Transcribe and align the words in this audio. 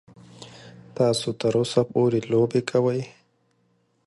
تاسو 0.97 1.27
تر 1.39 1.53
اوسه 1.59 1.81
پورې 1.91 2.19
لوبې 2.31 2.61
کوئ. 2.69 3.01